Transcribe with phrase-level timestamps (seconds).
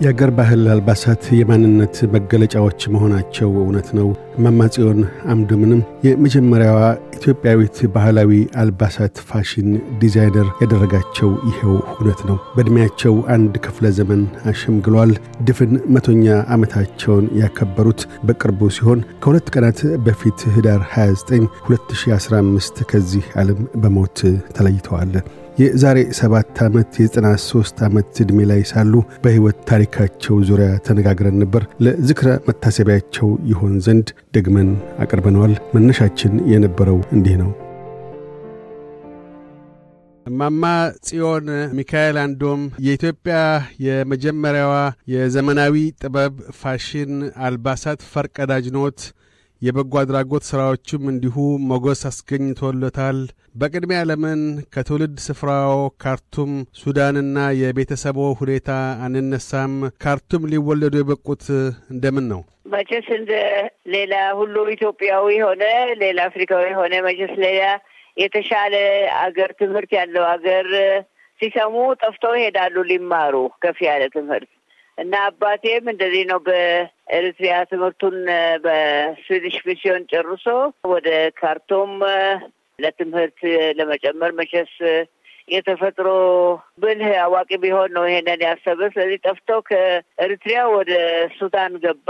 [0.00, 5.00] የአገር ባህል አልባሳት የማንነት መገለጫዎች መሆናቸው እውነት ነው። እማማ ጽዮን
[5.32, 6.78] አንዶምንም የመጀመሪያዋ
[7.16, 8.30] ኢትዮጵያዊት ባህላዊ
[8.62, 9.68] አልባሳት fashion
[10.00, 18.70] designer ያደረጋቸው ይኸው እውነት ነው። በዕድሜያቸው አንድ ክፍለ ዘመን አሸምግሏል። ድፍን መቶኛ ዓመታቸውን ያከበሩት በቅርቡ
[18.76, 24.18] ሲሆን ከሁለት ቀናት በፊት ህዳር 29 2015 ከዚህ ዓለም በሞት
[24.56, 25.14] ተለይተዋል።
[25.62, 28.92] የዛሬ ሰባት ዓመት የዘጠና ሦስት ዓመት ዕድሜ ላይ ሳሉ
[29.24, 34.70] በሕይወት ታሪካቸው ዙሪያ ተነጋግረን ነበር። ለዝክረ መታሰቢያቸው ይሆን ዘንድ ደግመን
[35.04, 37.50] አቅርበነዋል። መነሻችን የነበረው እንዲህ ነው።
[40.26, 40.64] እማማ
[41.06, 43.36] ጽዮን ሚካኤል አንዶም የኢትዮጵያ
[43.86, 44.74] የመጀመሪያዋ
[45.12, 47.12] የዘመናዊ ጥበብ ፋሽን
[47.46, 49.00] አልባሳት ፈርቀዳጅ ኖት።
[49.62, 51.34] የበጎ አድራጎት ሥራዎቹም እንዲሁ
[51.68, 53.18] ሞገስ አስገኝቶለታል።
[53.54, 54.40] በቅድሚያ ለምን
[54.74, 58.70] ከትውልድ ስፍራው ካርቱም ሱዳንና የቤተሰቦ ሁኔታ
[59.06, 59.74] አንነሳም?
[60.04, 61.44] ካርቱም ሊወለዱ የበቁት
[61.94, 62.40] እንደምን ነው?
[62.72, 63.32] መቼስ እንደ
[63.94, 65.62] ሌላ ሁሉ ኢትዮጵያዊ ሆነ
[66.02, 67.62] ሌላ አፍሪካዊ ሆነ መቼስ ሌላ
[68.16, 68.74] የተሻለ
[69.20, 70.68] አገር ትምህርት ያለው አገር
[71.40, 74.50] ሲሰሙ ጠፍተው ይሄዳሉ ሊማሩ ከፍ ያለ ትምህርት
[74.98, 78.16] እና አባቴም እንደዚህ ነው። በኤርትሪያ ትምህርቱን
[78.64, 80.46] በስዊዲሽ ሚስዮን ጨርሶ
[80.92, 81.92] ወደ ካርቱም
[82.78, 83.40] ለትምህርት
[83.78, 84.74] ለመጨመር መቼስ
[85.48, 86.08] የተፈጥሮ
[86.78, 90.92] ብልህ አዋቂ ቢሆን ነው ይሄንን ያሰበ። ስለዚህ ጠፍተው ከኤርትሪያ ወደ
[91.38, 92.08] ሱዳን ገባ።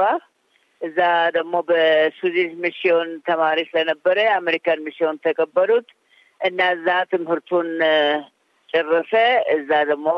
[0.80, 0.98] እዛ
[1.34, 5.88] ደግሞ በስዊዲሽ ሚስዮን ተማሪ ስለነበረ የአሜሪካን ሚስዮን ተቀበሉት
[6.40, 7.68] እና እዛ ትምህርቱን
[8.68, 9.12] ጨረሰ።
[9.54, 10.08] እዛ ደግሞ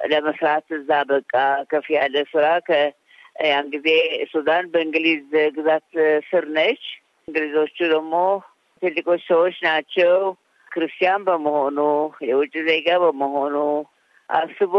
[0.00, 1.32] ለመስራት እዛ በቃ
[1.70, 3.88] ከፍ ያለ ስራ ከያን ጊዜ
[4.32, 5.24] ሱዳን በእንግሊዝ
[5.56, 5.88] ግዛት
[6.28, 6.82] ስር ነች።
[7.28, 8.14] እንግሊዞቹ ደግሞ
[8.82, 10.14] ትልቆች ሰዎች ናቸው።
[10.66, 11.78] ክርስቲያን በመሆኑ
[12.26, 13.56] የውጭ ዜጋ በመሆኑ
[14.28, 14.74] አስቦ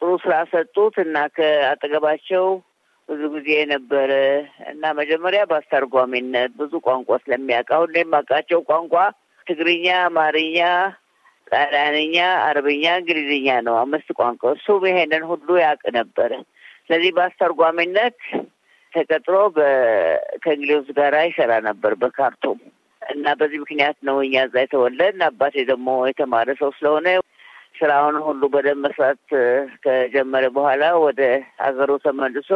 [0.00, 2.44] ጥሩ ስራ ሰጡት እና ከአጠገባቸው
[3.08, 4.10] ብዙ ጊዜ ነበረ
[4.70, 8.94] እና መጀመሪያ በአስተርጓሚነት ብዙ ቋንቋ ስለሚያውቅ አሁን የማውቃቸው ቋንቋ
[9.46, 10.58] ትግርኛ፣ አማርኛ
[11.52, 16.30] ጣሊያንኛ፣ አረብኛ፣ እንግሊዝኛ ነው። አምስት ቋንቋ እሱም ይሄንን ሁሉ ያውቅ ነበረ።
[16.84, 18.18] ስለዚህ በአስተርጓሚነት
[18.92, 19.34] ተቀጥሮ
[20.44, 22.58] ከእንግሊዝ ጋር ይሰራ ነበር በካርቱም
[23.02, 27.08] እና በዚህ ምክንያት ነው እኛ እዛ የተወለድን። አባቴ ደግሞ የተማረ ሰው ስለሆነ
[27.78, 29.20] ስራውን ሁሉ በደንብ መስራት
[29.84, 31.20] ከጀመረ በኋላ ወደ
[31.60, 32.50] ሀገሩ ተመልሶ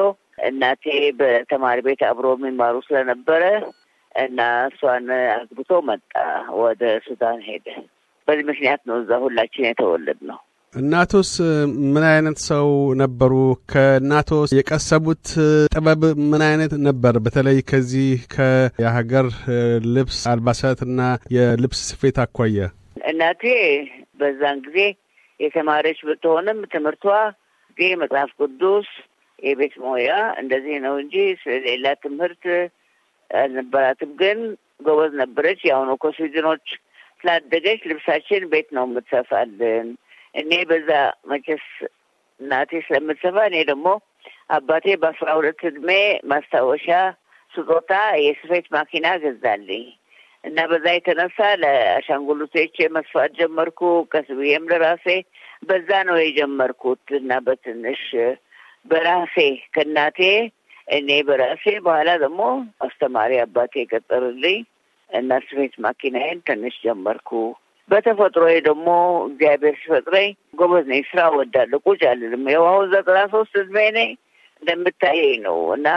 [0.46, 0.84] እናቴ
[1.18, 3.42] በተማሪ ቤት አብሮ የሚማሩ ስለነበረ
[4.14, 6.12] እና እሷን አግብቶ መጣ።
[6.60, 7.66] ወደ ሱዳን ሄደ።
[8.28, 10.38] በዚህ ምክንያት ነው እዛ ሁላችን የተወለድ ነው።
[10.74, 11.30] እናቶስ
[11.86, 12.68] ምን አይነት ሰው
[13.00, 13.32] ነበሩ?
[13.72, 15.24] ከእናቶስ የቀሰቡት
[15.74, 17.14] ጥበብ ምን አይነት ነበር?
[17.24, 19.26] በተለይ ከዚህ ከየሀገር
[19.94, 21.00] ልብስ አልባሳትና
[21.36, 22.68] የልብስ ስፌት አኳያ።
[23.10, 23.44] እናቴ
[24.20, 24.78] በዛን ጊዜ
[25.40, 27.06] የተማረች ብትሆንም ትምህርቷ
[27.76, 28.88] ጊዜ መጽሐፍ ቅዱስ፣
[29.38, 30.10] የቤት ሞያ
[30.42, 32.44] እንደዚህ ነው እንጂ ስለሌላ ትምህርት
[33.30, 34.38] አልነበራትም። ግን
[34.84, 36.66] ጎበዝ ነበረች። የአሁኑ ኮስዊድኖች
[37.24, 39.88] ስላደገች ልብሳችን ቤት ነው የምትሰፋልን።
[40.34, 40.90] እኔ በዛ
[41.30, 41.66] መቼስ
[42.40, 43.88] እናቴ ስለምትሰፋ እኔ ደግሞ
[44.50, 45.90] አባቴ በአስራ ሁለት እድሜ
[46.30, 46.86] ማስታወሻ
[47.52, 49.84] ስጦታ የስፌት ማኪና ገዛልኝ
[50.44, 53.80] እና በዛ የተነሳ ለአሻንጉሊቶቼ መስፋት ጀመርኩ።
[54.12, 55.06] ቀስ ብዬም ለራሴ
[55.62, 58.02] በዛ ነው የጀመርኩት እና በትንሽ
[58.86, 59.36] በራሴ
[59.74, 60.20] ከእናቴ
[60.88, 62.40] እኔ በራሴ በኋላ ደግሞ
[62.86, 64.58] አስተማሪ አባቴ የቀጠርልኝ
[65.12, 67.30] እና ስፌት ማኪናዬን ትንሽ ጀመርኩ።
[67.88, 68.88] በተፈጥሮዬ ደግሞ
[69.26, 70.28] እግዚአብሔር ሲፈጥረኝ
[70.58, 74.10] ጎበዝ ነኝ፣ ስራ እወዳለሁ፣ ቁጭ አልልም። ያው አሁን ዘጠና ሶስት እድሜ ነኝ
[74.62, 75.88] እንደምታየኝ ነው እና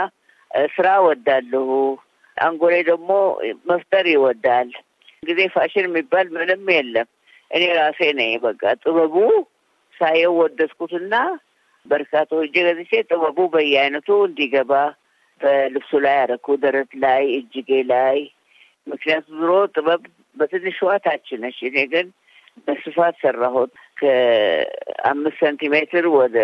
[0.74, 1.68] ስራ እወዳለሁ።
[2.36, 3.10] አንጎሌ ደግሞ
[3.70, 4.70] መፍጠር ይወዳል።
[5.22, 7.08] ጊዜ ፋሽን የሚባል ምንም የለም።
[7.50, 9.14] እኔ ራሴ ነኝ በቃ ጥበቡ
[9.94, 11.14] ሳየው ወደድኩትና
[11.86, 14.72] በርካታ እጅ ገዝቼ ጥበቡ በየአይነቱ እንዲገባ
[15.40, 18.18] በልብሱ ላይ ያደረኩ፣ ደረት ላይ፣ እጅጌ ላይ
[18.86, 20.02] ምክንያቱ ድሮ ጥበብ
[20.36, 22.06] በትንሿ ታች ነች። እኔ ግን
[22.66, 26.36] በስፋት ሰራሁት። ከአምስት ሴንቲሜትር ወደ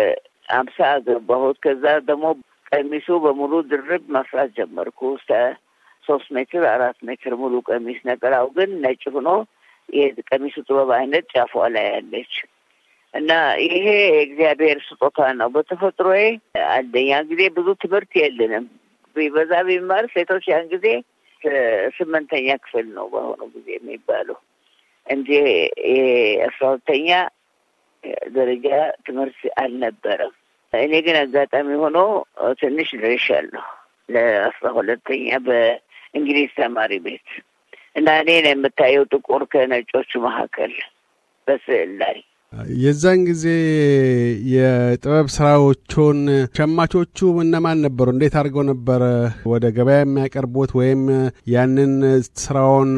[0.51, 2.25] አምሳ ገባሁት። ከዛ ደግሞ
[2.71, 5.31] ቀሚሱ በሙሉ ድርብ መስራት ጀመርኩ። እስከ
[6.05, 9.29] ሶስት ሜትር አራት ሜትር ሙሉ ቀሚስ። ነጠላው ግን ነጭ ሆኖ
[9.89, 12.33] የቀሚሱ ጥበብ አይነት ጫፏ ላይ ያለች
[13.13, 13.31] እና
[13.65, 16.21] ይሄ የእግዚአብሔር ስጦታ ነው። በተፈጥሮዬ
[16.71, 18.65] አንደኛ ጊዜ ብዙ ትምህርት የለንም
[19.15, 20.87] ቢበዛ ቢማር ሴቶች ያን ጊዜ
[21.97, 24.37] ስምንተኛ ክፍል ነው በአሁኑ ጊዜ የሚባለው
[25.07, 25.29] እንጂ
[25.93, 27.09] የአስራ ሁለተኛ
[28.33, 28.67] ደረጃ
[29.05, 30.33] ትምህርት አልነበረም።
[30.73, 31.97] እኔ ግን አጋጣሚ ሆኖ
[32.61, 33.65] ትንሽ ደርሻለሁ
[34.09, 37.27] ለአስራ ሁለተኛ በእንግሊዝ ተማሪ ቤት
[37.95, 40.73] እና እኔ የምታየው ጥቁር ከነጮቹ መካከል
[41.47, 42.17] በስዕል ላይ
[42.81, 43.43] የዛን ጊዜ
[44.53, 46.19] የጥበብ ስራዎቹን
[46.57, 48.07] ሸማቾቹ እነማን ነበሩ?
[48.13, 49.03] እንዴት አድርገው ነበረ
[49.51, 51.01] ወደ ገበያ የሚያቀርቡት ወይም
[51.53, 51.93] ያንን
[52.43, 52.91] ስራውን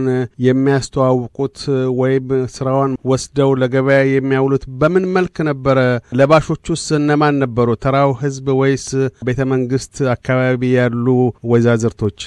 [0.48, 1.60] የሚያስተዋውቁት
[2.02, 5.78] ወይም ስራውን ወስደው ለገበያ የሚያውሉት በምን መልክ ነበረ?
[6.20, 7.78] ለባሾቹስ እነማን ነበሩ?
[7.86, 8.88] ተራው ህዝብ ወይስ
[9.28, 11.08] ቤተ መንግስት አካባቢ ያሉ
[11.52, 12.20] ወይዛዝርቶች?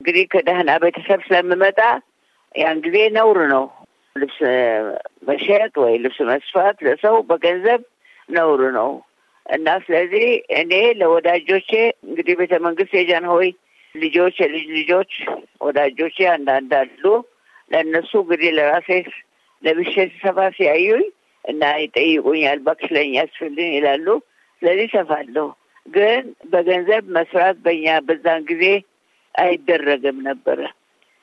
[0.00, 1.80] እንግዲህ ከደህና ቤተሰብ ስለምመጣ
[2.54, 3.64] ያን ጊዜ ነውር ነው
[4.16, 4.38] ልብስ
[5.28, 7.82] መሸጥ ወይ ልብስ መስፋት ለሰው በገንዘብ
[8.28, 8.90] ነውር ነው
[9.46, 10.26] እና ስለዚህ
[10.60, 11.70] እኔ ለወዳጆቼ
[12.06, 13.48] እንግዲህ ቤተ መንግስት የጃንሆይ
[13.94, 15.12] ልጆች የልጅ ልጆች
[15.60, 17.04] ወዳጆቼ አንዳንድ አሉ።
[17.70, 18.88] ለእነሱ እንግዲህ ለራሴ
[19.62, 21.04] ለብሼ ስሰፋ ሲያዩኝ
[21.44, 24.06] እና ይጠይቁኛል፣ እባክሽ ለእኛ ስፍልኝ ይላሉ።
[24.62, 25.46] ስለዚህ ሰፋለሁ።
[25.86, 26.22] ግን
[26.52, 28.64] በገንዘብ መስራት በእኛ በዛን ጊዜ
[29.34, 30.60] አይደረግም ነበረ።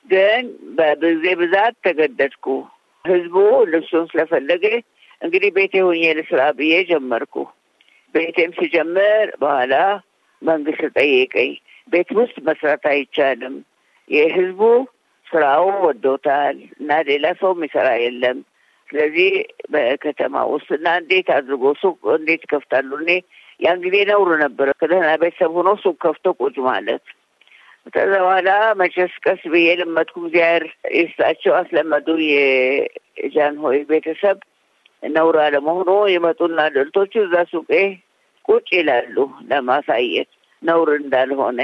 [0.06, 0.44] ግን
[0.78, 2.46] በጊዜ ብዛት ተገደድኩ።
[3.06, 3.36] ህዝቡ
[3.72, 4.66] ልብሱን ስለፈለገ
[5.22, 7.36] እንግዲህ ቤቴ ሆኜ ልስራ ብዬ ጀመርኩ።
[8.16, 9.74] ቤቴም ሲጀምር በኋላ
[10.42, 11.52] መንግስት ጠየቀኝ።
[11.88, 13.56] ቤት ውስጥ መስራት አይቻልም፣
[14.08, 14.62] የህዝቡ
[15.28, 18.40] ስራው ወዶታል እና ሌላ ሰው የሚሰራ የለም።
[18.90, 19.30] ስለዚህ
[19.74, 22.90] በከተማ ውስጥ እና እንዴት አድርጎ ሱቅ እንዴት ይከፍታሉ?
[23.04, 23.12] እኔ
[23.60, 27.04] ያን ጊዜ ነውር ነበረ ከደህና ቤተሰብ ሆኖ ሱቅ ከፍቶ ቁጭ ማለት
[27.86, 28.50] ከዛ በኋላ
[28.80, 30.64] መቼስ ቀስ ብዬ ልመድኩ። እግዚአብሔር
[30.98, 34.38] ይስጣቸው አስለመዱ። የጃንሆይ ቤተሰብ
[35.10, 37.72] ነውር አለመሆኑ የመጡና ደልቶቹ እዛ ሱቄ
[38.46, 39.16] ቁጭ ይላሉ
[39.50, 40.30] ለማሳየት
[40.62, 41.60] ነውር እንዳልሆነ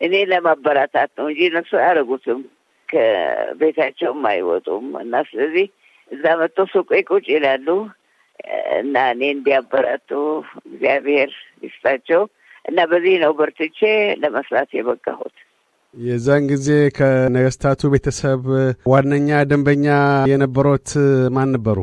[0.00, 2.40] እኔ ለማበራታት ነው እንጂ እነሱ አያደርጉትም፣
[2.88, 5.66] ከቤታቸውም አይወጡም። እና ስለዚህ
[6.10, 7.68] እዛ መጥቶ ሱቄ ቁጭ ይላሉ
[8.80, 10.10] እና እኔ እንዲያበራቱ
[10.66, 11.30] እግዚአብሔር
[11.62, 12.22] ይስጣቸው
[12.64, 13.80] እና በዚህ ነው በርትቼ
[14.22, 15.36] ለመስራት የበቃሁት።
[15.96, 16.66] የዛን ጊዜ
[16.96, 18.40] ከነገስታቱ ቤተሰብ
[18.86, 19.86] ዋነኛ ደንበኛ
[20.30, 20.90] የነበሩት
[21.34, 21.78] ማን ነበሩ?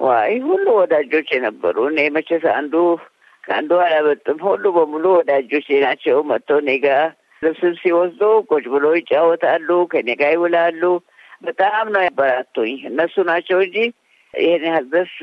[0.00, 2.74] ዋይ ሁሉ ወዳጆች የነበሩ እኔ መቼስ አንዱ
[3.44, 6.88] ከአንዱ አላበጥም። ሁሉ በሙሉ ወዳጆች ናቸው። መጥቶ እኔ ጋ
[7.42, 8.20] ልብስም ሲወስዱ
[8.50, 10.82] ቁጭ ብሎ ይጫወታሉ፣ ከኔ ጋ ይውላሉ።
[11.42, 13.78] በጣም ነው ያበራቱኝ እነሱ ናቸው እንጂ
[14.34, 15.14] ይህን ያህል ድረስ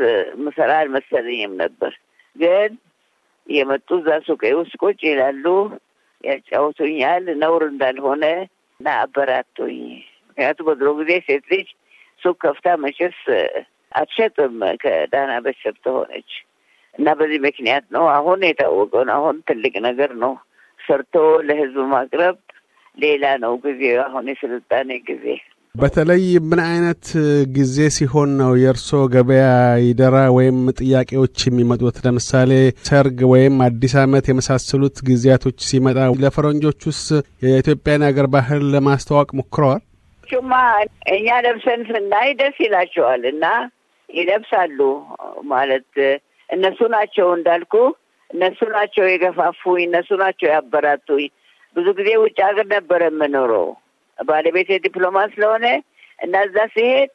[0.44, 1.94] ምሰራ አልመሰለኝም ነበር።
[2.36, 2.72] ግን
[3.48, 5.46] የመጡ እዛ ሱቄ ውስጥ ቁጭ ይላሉ፣
[6.24, 8.24] ያጫውቱኛል ነውር እንዳልሆነ
[8.80, 9.81] እና አበራቱኝ።
[10.28, 11.68] ምክንያቱም በድሮ ጊዜ ሴት ልጅ
[12.22, 13.20] ሱቅ ከፍታ መቼስ
[13.92, 14.54] አትሸጥም
[14.84, 16.31] ከዳና ቤተሰብ ተሆነች።
[16.96, 20.34] እና በዚህ ምክንያት ነው አሁን የታወቀውን አሁን ትልቅ ነገር ነው።
[20.80, 21.16] ሰርቶ
[21.48, 22.38] ለህዝብ ማቅረብ
[22.98, 25.26] ሌላ ነው ጊዜው አሁን የስልጣኔ ጊዜ
[25.75, 27.06] በተለይ ምን አይነት
[27.56, 29.46] ጊዜ ሲሆን ነው የእርሶ ገበያ
[29.84, 31.96] ይደራ ወይም ጥያቄዎች የሚመጡት?
[32.06, 32.52] ለምሳሌ
[32.90, 37.00] ሰርግ ወይም አዲስ ዓመት የመሳሰሉት ጊዜያቶች ሲመጣ ለፈረንጆቹስ
[37.46, 39.81] የኢትዮጵያን አገር ባህል ለማስተዋወቅ ሞክረዋል?
[40.28, 40.52] ቹማ
[41.16, 43.46] እኛ ለብሰን ስናይ ደስ ይላቸዋል እና
[44.10, 44.80] ይለብሳሉ።
[45.50, 45.90] ማለት
[46.50, 47.74] እነሱ ናቸው እንዳልኩ፣
[48.30, 51.28] እነሱ ናቸው የገፋፉኝ፣ እነሱ ናቸው ያበራቱኝ።
[51.76, 53.68] ብዙ ጊዜ ውጭ ሀገር ነበረ የምኖረው
[54.20, 55.66] ባለቤቴ ዲፕሎማት ስለሆነ
[56.20, 57.14] እና እዛ ሲሄድ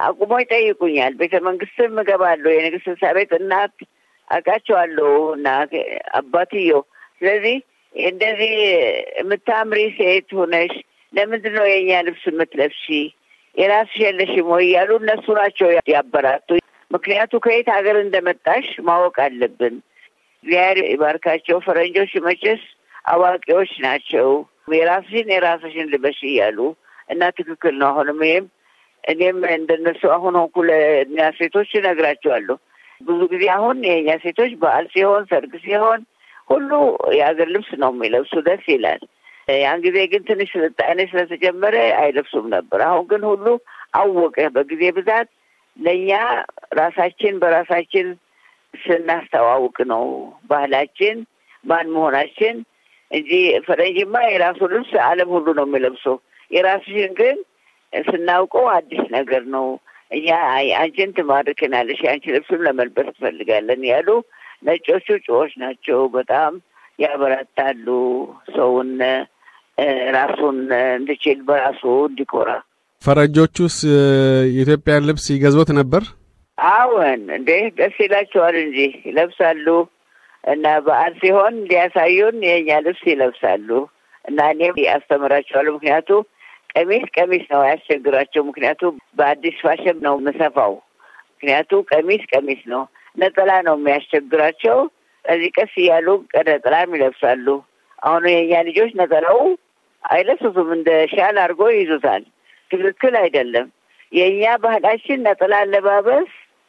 [0.00, 3.74] አቁሞ ይጠይቁኛል። ቤተ መንግስትም እገባለሁ። የንግስት ኤልሳቤጥ እናት
[4.28, 5.48] አውቃቸዋለሁ እና
[6.18, 6.82] አባትየው።
[7.18, 7.56] ስለዚህ
[7.94, 8.52] እንደዚህ
[9.18, 10.72] የምታምሪ ሴት ሆነሽ
[11.12, 12.84] ለምንድን ነው የእኛ ልብስ የምትለብሺ?
[13.54, 16.48] የራስሽ የለሽም ወይ እያሉ እነሱ ናቸው ያበራቱ።
[16.90, 19.76] ምክንያቱ ከየት ሀገር እንደመጣሽ ማወቅ አለብን።
[20.44, 22.62] እግዚአብሔር ይባርካቸው። ፈረንጆች መቼስ
[23.06, 24.28] አዋቂዎች ናቸው።
[24.74, 26.58] የራስሽን የራስሽን ልበሽ እያሉ
[27.08, 28.46] እና ትክክል ነው። አሁንም ይሄም
[29.04, 32.56] እኔም እንደነሱ አሁን ሆንኩ ለእኛ ሴቶች እነግራቸዋለሁ።
[33.00, 36.00] ብዙ ጊዜ አሁን የእኛ ሴቶች በዓል ሲሆን ሰርግ ሲሆን
[36.48, 36.70] ሁሉ
[37.16, 39.02] የሀገር ልብስ ነው የሚለብሱ፣ ደስ ይላል።
[39.56, 43.46] ያን ጊዜ ግን ትንሽ ስልጣኔ ስለተጀመረ አይለብሱም ነበር። አሁን ግን ሁሉ
[43.98, 45.28] አወቀ በጊዜ ብዛት
[45.76, 46.10] ለእኛ
[46.78, 48.06] ራሳችን በራሳችን
[48.74, 50.04] ስናስተዋውቅ ነው
[50.50, 51.16] ባህላችን
[51.64, 52.56] ማን መሆናችን
[53.10, 53.30] እንጂ
[53.66, 56.16] ፈረንጅማ የራሱ ልብስ ዓለም ሁሉ ነው የሚለብሰው።
[56.50, 57.36] የራስሽን ግን
[57.92, 59.66] ስናውቀው አዲስ ነገር ነው።
[60.10, 60.28] እኛ
[60.80, 64.08] አንቺን ትማርክናለሽ፣ የአንቺ ልብስም ለመልበስ ትፈልጋለን ያሉ
[64.62, 66.52] ነጮቹ ጨዎች ናቸው። በጣም
[66.98, 67.86] ያበረታሉ
[68.54, 68.92] ሰውን
[70.16, 70.58] ራሱን
[70.92, 72.50] እንድችል በራሱ እንዲኮራ።
[73.02, 73.76] ፈረንጆቹስ
[74.54, 76.02] የኢትዮጵያን ልብስ ይገዝቦት ነበር?
[76.58, 79.66] አዎን፣ እንዴ ደስ ይላቸዋል እንጂ ይለብሳሉ።
[80.44, 83.68] እና በዓል ሲሆን እንዲያሳዩን የእኛ ልብስ ይለብሳሉ።
[84.24, 86.10] እና እኔም ያስተምራቸዋለሁ። ምክንያቱ
[86.74, 88.82] ቀሚስ ቀሚስ ነው አያስቸግራቸው። ምክንያቱ
[89.18, 90.74] በአዲስ ፋሽን ነው የምሰፋው።
[91.32, 92.82] ምክንያቱ ቀሚስ ቀሚስ ነው፣
[93.16, 94.78] ነጠላ ነው የሚያስቸግራቸው።
[95.24, 96.08] እዚህ ቀስ እያሉ
[96.48, 97.46] ነጠላም ይለብሳሉ።
[97.98, 99.38] አሁን የኛ ልጆች ነጠላው
[100.04, 102.24] አይለብሱትም፣ እንደ ሻል አድርጎ ይይዙታል።
[102.70, 103.66] ትክክል አይደለም።
[104.12, 106.28] የእኛ ባህላችን ነጠላ አለባበስ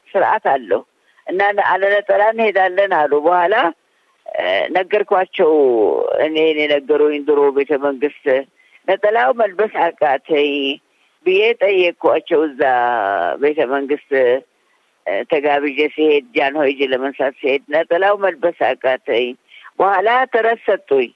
[0.09, 0.81] ስርዓት አለው
[1.27, 3.55] እና አለ ነጠላ እንሄዳለን አሉ። በኋላ
[4.77, 5.51] ነገርኳቸው።
[6.25, 8.25] እኔን የነገሩኝ ድሮ ቤተ መንግስት
[8.87, 10.51] ነጠላው መልበስ አቃተኝ
[11.25, 12.61] ብዬ ጠየቅኳቸው። እዛ
[13.41, 14.11] ቤተ መንግስት
[15.31, 19.27] ተጋብዤ ሲሄድ ጃንሆይ ለመንሳት ሲሄድ ነጠላው መልበስ አቃተኝ።
[19.79, 21.09] በኋላ ተረት ሰጡኝ።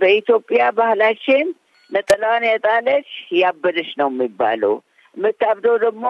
[0.00, 1.46] በኢትዮጵያ ባህላችን
[1.90, 3.08] ነጠላዋን የጣለች
[3.38, 4.74] ያበደች ነው የሚባለው።
[5.14, 6.04] የምታብደው ደግሞ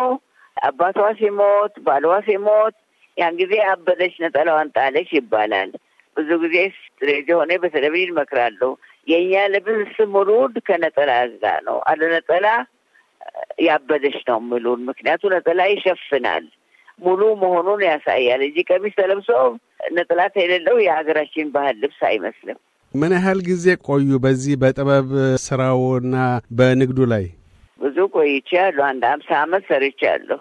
[0.63, 2.75] አባቷ ሲሞት፣ ባሏ ሲሞት
[3.17, 5.71] ያን ጊዜ አበደች ነጠላዋን ጣለች ይባላል።
[6.17, 6.57] ብዙ ጊዜ
[7.09, 8.71] ሬዲዮ ሆነ በቴሌቪዥን እመክራለሁ።
[9.07, 10.29] የእኛ ልብስ ሙሉ
[10.67, 11.11] ከነጠላ
[11.43, 12.47] ጋር ነው። አለ ነጠላ
[13.67, 16.45] ያበደች ነው የሚሉን። ምክንያቱ ነጠላ ይሸፍናል፣
[16.99, 19.29] ሙሉ መሆኑን ያሳያል እንጂ ቀሚስ ተለብሶ
[19.93, 22.59] ነጠላ የሌለው የሀገራችን ባህል ልብስ አይመስልም።
[22.95, 25.11] ምን ያህል ጊዜ ቆዩ በዚህ በጥበብ
[25.45, 26.17] ስራውና
[26.59, 27.27] በንግዱ ላይ?
[27.81, 30.41] ብዙ ቆይቻለሁ። አንድ አምሳ አመት ሰርቻለሁ።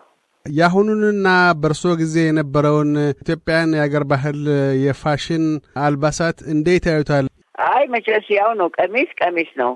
[0.49, 1.27] የአሁኑንና
[1.59, 4.39] በእርሶ ጊዜ የነበረውን ኢትዮጵያን የአገር ባህል
[4.83, 5.45] የፋሽን
[5.83, 7.25] አልባሳት እንዴት ያዩታል?
[7.69, 9.71] አይ መቼስ ያው ነው። ቀሚስ ቀሚስ ነው።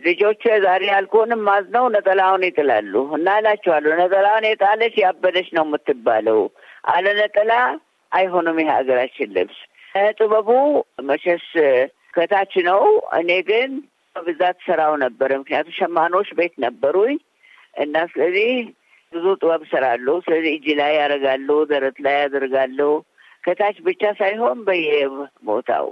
[0.00, 6.40] ልጆቹ ዛሬ ያልኩህንም ማዝነው ነጠላውን ይጥላሉ እና እላቸዋለሁ ነጠላውን የጣለች ያበደች ነው የምትባለው።
[6.88, 7.52] አለ ነጠላ
[8.12, 9.58] አይሆንም የሀገራችን ልብስ።
[10.18, 10.48] ጥበቡ
[11.08, 11.46] መቼስ
[12.16, 12.82] ከታች ነው።
[13.18, 13.70] እኔ ግን
[14.16, 17.16] በብዛት ስራው ነበረ። ምክንያቱም ሸማኖች ቤት ነበሩኝ
[17.76, 18.50] እና ስለዚህ
[19.16, 22.92] ብዙ ጥበብ ስራለሁ። ስለዚህ እጅ ላይ ያደርጋሉ፣ ደረት ላይ ያደርጋለሁ።
[23.44, 25.88] ከታች ብቻ ሳይሆን በየቦታው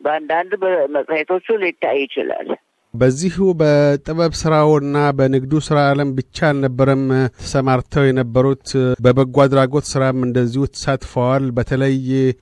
[0.00, 0.50] በአንዳንድ
[0.96, 2.48] መጽሔቶቹ ሊታይ ይችላል።
[2.94, 7.02] በዚሁ በጥበብ ስራውና በንግዱ ስራ ዓለም ብቻ አልነበረም
[7.38, 8.68] ተሰማርተው የነበሩት።
[9.04, 11.96] በበጎ አድራጎት ስራም እንደዚሁ ተሳትፈዋል። በተለይ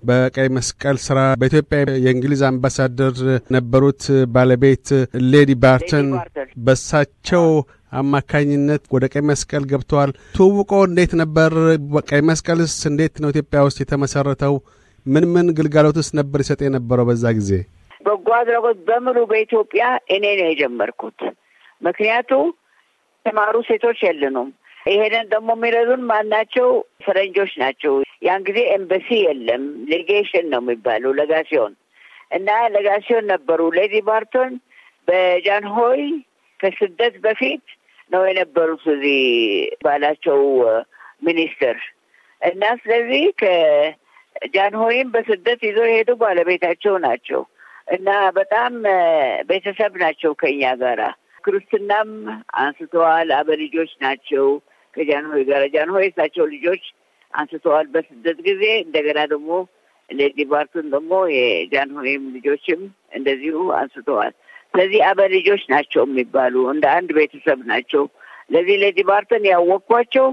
[0.08, 3.16] በቀይ መስቀል ስራ በኢትዮጵያ የእንግሊዝ አምባሳደር
[3.56, 4.04] ነበሩት
[4.36, 4.88] ባለቤት
[5.32, 6.08] ሌዲ ባርተን
[6.66, 7.46] በሳቸው
[7.92, 11.52] አማካኝነት ወደ ቀይ መስቀል ገብተዋል። ትውውቆ እንዴት ነበር?
[12.08, 14.54] ቀይ መስቀልስ እንዴት ነው ኢትዮጵያ ውስጥ የተመሰረተው?
[15.06, 17.50] ምን ምን ግልጋሎትስ ነበር ይሰጥ የነበረው በዛ ጊዜ?
[18.00, 21.20] በጎ አድራጎት በሙሉ በኢትዮጵያ እኔ ነው የጀመርኩት።
[21.82, 22.30] ምክንያቱ
[23.26, 24.48] የተማሩ ሴቶች የለንም።
[24.86, 26.68] ይሄንን ደግሞ የሚረዱን ማናቸው?
[27.04, 27.94] ፈረንጆች ናቸው።
[28.26, 29.62] ያን ጊዜ ኤምባሲ የለም፣
[29.92, 31.72] legation ነው የሚባለው légation
[32.30, 34.52] እና légation ነበሩ። Lady Barton
[35.08, 36.00] በጃንሆይ
[36.60, 37.64] ከስደት በፊት
[38.10, 39.20] ነው የነበሩት እዚህ
[39.84, 40.40] ባላቸው
[41.22, 41.76] ሚኒስትር
[42.42, 47.42] እና ስለዚህ ከጃንሆይም በስደት ይዞ የሄዱ ባለቤታቸው ናቸው
[47.88, 48.72] እና በጣም
[49.48, 51.02] ቤተሰብ ናቸው ከኛ ጋራ።
[51.44, 52.08] ክርስትናም
[52.60, 54.46] አንስተዋል። አበልጆች ናቸው
[54.94, 56.84] ከጃንሆይ ጋር። ጃንሆይ እሳቸው ልጆች
[57.34, 59.50] አንስተዋል በስደት ጊዜ። እንደገና ደግሞ
[60.10, 62.82] ሌዲ ባርቶን ደግሞ የጃንሆይም ልጆችም
[63.12, 64.34] እንደዚሁ አንስተዋል።
[64.76, 68.02] ስለዚህ አበልጆች ናቸው የሚባሉ እንደ አንድ ቤተሰብ ናቸው።
[68.50, 70.26] ለዚህ ሌዲ ባርተን ያወቅኳቸው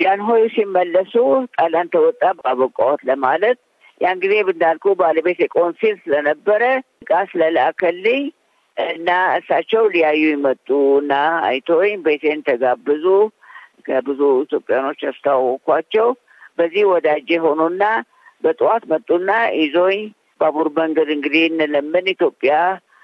[0.00, 1.14] ጃንሆይ ሲመለሱ
[1.54, 2.20] ጣሊያን ተወጣ
[2.50, 3.58] አበቃዎት ለማለት
[4.00, 6.62] ያን ጊዜ እንዳልኩ ባለቤት የቆንሲል ስለነበረ
[7.02, 8.22] እቃ ስለላከልኝ
[8.76, 9.08] እና
[9.38, 10.68] እሳቸው ሊያዩ ይመጡ
[11.00, 11.14] እና
[11.48, 13.06] አይቶኝ ቤቴን ተጋብዙ።
[13.88, 16.08] ከብዙ ኢትዮጵያኖች ያስተዋወቅኳቸው
[16.58, 17.82] በዚህ ወዳጄ ሆኑና
[18.44, 20.00] በጠዋት መጡና ይዞኝ
[20.40, 22.54] ባቡር መንገድ እንግዲህ እንለምን ኢትዮጵያ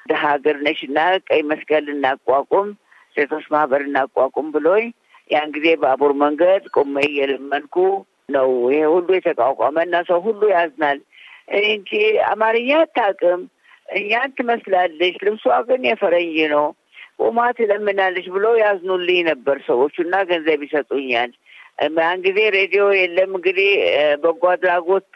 [0.08, 0.98] ደሀ ሀገር ነሽ እና
[1.28, 2.68] ቀይ መስቀል እናቋቁም፣
[3.16, 4.86] ሴቶች ማህበር እናቋቁም ብሎኝ
[5.30, 7.76] ያን ጊዜ ባቡር መንገድ ቆሜ እየለመንኩ
[8.28, 10.98] ነው። ይሄ ሁሉ የተቋቋመ እና ሰው ሁሉ ያዝናል።
[11.64, 11.90] እንጂ
[12.30, 13.42] አማርኛ አታውቅም፣
[13.96, 16.66] እኛን ትመስላለች፣ ልብሷ ግን የፈረንጅ ነው፣
[17.20, 21.30] ቁማ ትለምናለች ብሎ ያዝኑልኝ ነበር ሰዎቹ እና ገንዘብ ይሰጡኛል።
[21.98, 23.70] ያን ጊዜ ሬዲዮ የለም። እንግዲህ
[24.22, 25.12] በጎ አድራጎት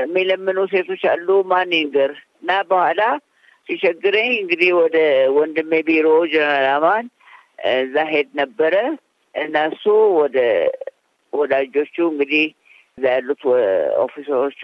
[0.00, 3.00] የሚለምኑ ሴቶች አሉ ማን ይንገር እና በኋላ
[3.68, 4.96] ሲቸግረኝ እንግዲህ ወደ
[5.36, 7.06] ወንድሜ ቢሮ ጀነራል አማን
[7.76, 8.74] እዛ ሄድ ነበረ
[9.34, 9.84] እና እሱ
[10.20, 10.38] ወደ
[11.32, 12.44] ወዳጆቹ እንግዲህ
[12.98, 13.42] እዛ ያሉት
[14.04, 14.60] officer ኦቹ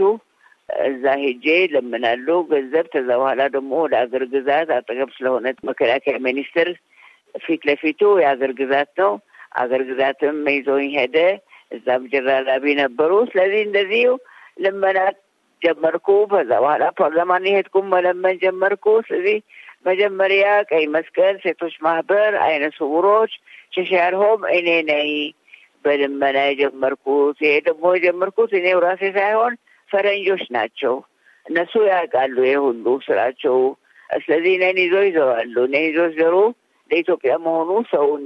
[0.87, 6.69] እዛ ሄጄ ለምናሉ ገንዘብ። ከዛ በኋላ ደግሞ ወደ አገር ግዛት አጠገብ ስለሆነ መከላከያ ሚኒስቴር
[7.39, 9.13] ፊት ለፊቱ የአገር ግዛት ነው።
[9.55, 11.17] አገር ግዛትም ይዞኝ ሄደ።
[11.73, 14.09] እዛም ጀራላቢ ነበሩ። ስለዚህ እንደዚሁ
[14.65, 15.19] ልመናት
[15.63, 19.37] ጀመርኩ። ከዛ በኋላ ፓርላማን የሄድኩም መለመን ጀመርኩ። ስለዚህ
[19.85, 23.33] መጀመሪያ ቀይ መስቀል፣ ሴቶች ማህበር፣ አይነ ስውሮች፣
[23.73, 25.11] ቸሻር ሆም እኔ ነኝ
[25.85, 29.55] በልመና የጀመርኩት። ይሄ ደግሞ የጀመርኩት እኔው ራሴ ሳይሆን
[29.91, 30.95] ፈረንጆች ናቸው።
[31.47, 33.57] እነሱ ያውቃሉ ይሄ ሁሉ ስራቸው
[34.21, 36.35] ስለዚህ ነን ይዞ ይዘዋሉ። ነን ይዞ ዘሩ
[36.91, 38.25] ለኢትዮጵያ መሆኑ ሰውን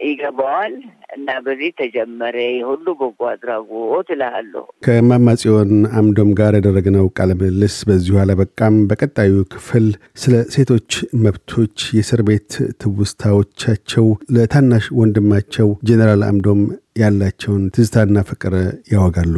[0.00, 0.74] ይገባዋል
[1.16, 8.16] እና በዚህ ተጀመረ የሁሉ በጎ አድራጎት እልሃለሁ። ከእማማ ጽዮን አምዶም ጋር ያደረግነው ቃለ ምልልስ በዚሁ
[8.22, 9.86] አላበቃም። በቀጣዩ ክፍል
[10.22, 10.90] ስለ ሴቶች
[11.24, 12.50] መብቶች፣ የእስር ቤት
[12.82, 16.62] ትውስታዎቻቸው፣ ለታናሽ ወንድማቸው ጄኔራል አንዶም
[17.00, 18.54] ያላቸውን ትዝታና ፍቅር
[18.94, 19.34] ያወጋሉ።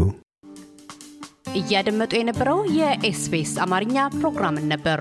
[1.58, 5.00] እያደመጡ የነበረው የ SBS አማርኛ ፕሮግራምን ነበር።